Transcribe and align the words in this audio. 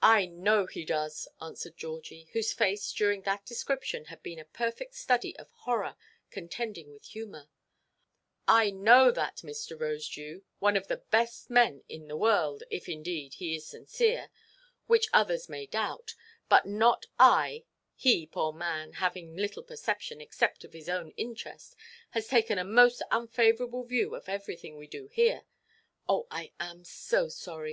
"I 0.00 0.24
know 0.24 0.64
he 0.64 0.86
does," 0.86 1.28
answered 1.38 1.76
Georgie, 1.76 2.30
whose 2.32 2.50
face 2.54 2.90
during 2.94 3.20
that 3.24 3.44
description 3.44 4.06
had 4.06 4.22
been 4.22 4.38
a 4.38 4.46
perfect 4.46 4.94
study 4.94 5.36
of 5.36 5.50
horror 5.50 5.96
contending 6.30 6.90
with 6.90 7.04
humour; 7.04 7.50
"I 8.48 8.70
know 8.70 9.10
that 9.10 9.42
Mr. 9.44 9.78
Rosedew, 9.78 10.44
one 10.60 10.78
of 10.78 10.88
the 10.88 10.96
best 11.10 11.50
men 11.50 11.84
in 11.90 12.08
the 12.08 12.16
world, 12.16 12.62
if, 12.70 12.88
indeed, 12.88 13.34
he 13.34 13.54
is 13.54 13.66
sincere—which 13.66 15.08
others 15.12 15.50
may 15.50 15.66
doubt, 15.66 16.14
but 16.48 16.64
not 16.64 17.04
I—he, 17.18 18.28
poor 18.28 18.54
man, 18.54 18.94
having 18.94 19.36
little 19.36 19.62
perception, 19.62 20.22
except 20.22 20.64
of 20.64 20.72
his 20.72 20.88
own 20.88 21.10
interest, 21.18 21.76
has 22.12 22.28
taken 22.28 22.56
a 22.56 22.64
most 22.64 23.02
unfavourable 23.10 23.84
view 23.84 24.14
of 24.14 24.26
everything 24.26 24.78
we 24.78 24.86
do 24.86 25.08
here. 25.08 25.42
Oh, 26.08 26.26
I 26.30 26.52
am 26.58 26.82
so 26.82 27.28
sorry. 27.28 27.68